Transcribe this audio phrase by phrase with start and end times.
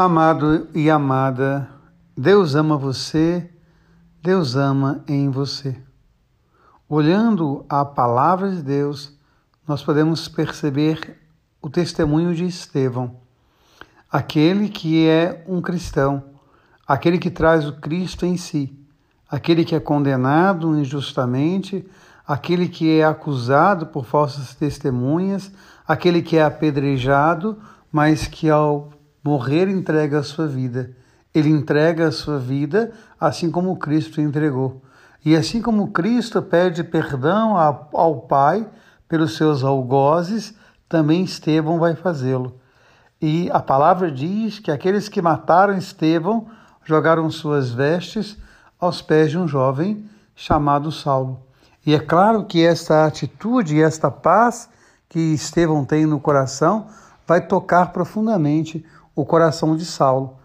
[0.00, 1.68] Amado e amada,
[2.16, 3.50] Deus ama você,
[4.22, 5.76] Deus ama em você.
[6.88, 9.18] Olhando a palavra de Deus,
[9.66, 11.18] nós podemos perceber
[11.60, 13.16] o testemunho de Estevão,
[14.08, 16.22] aquele que é um cristão,
[16.86, 18.78] aquele que traz o Cristo em si,
[19.28, 21.84] aquele que é condenado injustamente,
[22.24, 25.50] aquele que é acusado por falsas testemunhas,
[25.84, 27.58] aquele que é apedrejado,
[27.90, 28.92] mas que ao
[29.28, 30.90] morrer entrega a sua vida.
[31.34, 34.82] Ele entrega a sua vida assim como Cristo entregou.
[35.22, 37.56] E assim como Cristo pede perdão
[37.92, 38.66] ao Pai
[39.06, 40.54] pelos seus algozes,
[40.88, 42.58] também Estevão vai fazê-lo.
[43.20, 46.46] E a palavra diz que aqueles que mataram Estevão
[46.84, 48.38] jogaram suas vestes
[48.80, 51.42] aos pés de um jovem chamado Saulo.
[51.84, 54.70] E é claro que esta atitude esta paz
[55.08, 56.86] que Estevão tem no coração
[57.26, 58.84] vai tocar profundamente
[59.20, 60.38] o coração de Saulo,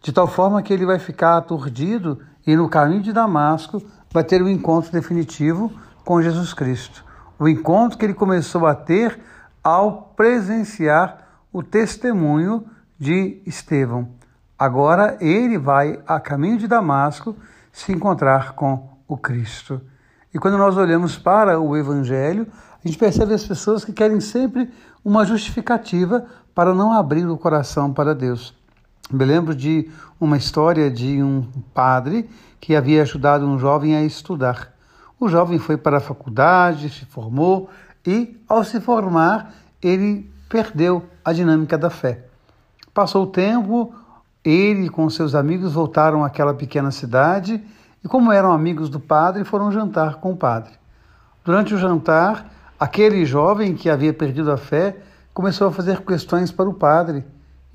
[0.00, 4.40] de tal forma que ele vai ficar aturdido e no caminho de Damasco vai ter
[4.40, 5.70] o um encontro definitivo
[6.06, 7.04] com Jesus Cristo.
[7.38, 9.20] O encontro que ele começou a ter
[9.62, 11.18] ao presenciar
[11.52, 12.64] o testemunho
[12.98, 14.08] de Estevão.
[14.58, 17.36] Agora ele vai a caminho de Damasco
[17.70, 19.82] se encontrar com o Cristo.
[20.32, 22.46] E quando nós olhamos para o Evangelho,
[22.82, 24.72] a gente percebe as pessoas que querem sempre
[25.04, 28.54] uma justificativa para não abrir o coração para Deus.
[29.10, 32.28] Me lembro de uma história de um padre
[32.60, 34.72] que havia ajudado um jovem a estudar.
[35.18, 37.68] O jovem foi para a faculdade, se formou
[38.06, 42.24] e, ao se formar, ele perdeu a dinâmica da fé.
[42.92, 43.94] Passou o tempo,
[44.44, 47.62] ele com seus amigos voltaram àquela pequena cidade
[48.02, 50.72] e, como eram amigos do padre, foram jantar com o padre.
[51.44, 54.96] Durante o jantar, aquele jovem que havia perdido a fé
[55.34, 57.24] começou a fazer questões para o padre.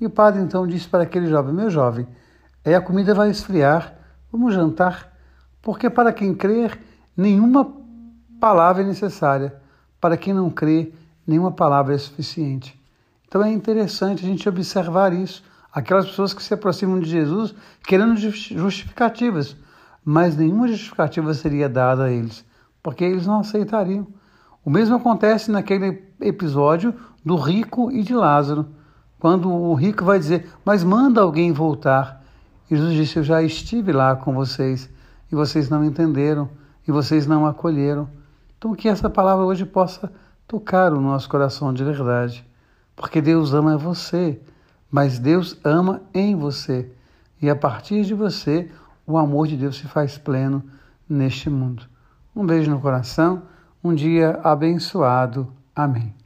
[0.00, 2.08] E o padre então disse para aquele jovem: Meu jovem,
[2.64, 3.94] é a comida vai esfriar,
[4.32, 5.12] vamos jantar.
[5.60, 6.80] Porque para quem crer,
[7.14, 7.70] nenhuma
[8.40, 9.54] palavra é necessária.
[10.00, 10.94] Para quem não crê,
[11.26, 12.80] nenhuma palavra é suficiente.
[13.28, 15.44] Então é interessante a gente observar isso.
[15.72, 17.54] Aquelas pessoas que se aproximam de Jesus
[17.84, 19.54] querendo justificativas,
[20.04, 22.44] mas nenhuma justificativa seria dada a eles,
[22.82, 24.06] porque eles não aceitariam.
[24.64, 26.92] O mesmo acontece naquele episódio
[27.24, 28.66] do rico e de Lázaro,
[29.18, 32.24] quando o rico vai dizer: Mas manda alguém voltar.
[32.68, 34.88] Jesus disse: Eu já estive lá com vocês
[35.30, 36.48] e vocês não entenderam
[36.86, 38.08] e vocês não acolheram.
[38.58, 40.12] Então, que essa palavra hoje possa
[40.46, 42.44] tocar o nosso coração de verdade,
[42.96, 44.40] porque Deus ama você,
[44.90, 46.90] mas Deus ama em você.
[47.40, 48.70] E a partir de você,
[49.06, 50.62] o amor de Deus se faz pleno
[51.08, 51.84] neste mundo.
[52.34, 53.42] Um beijo no coração,
[53.82, 55.50] um dia abençoado.
[55.74, 56.19] Amém.